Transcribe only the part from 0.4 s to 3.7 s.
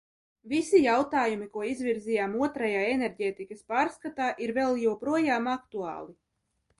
Visi jautājumi, ko izvirzījām Otrajā enerģētikas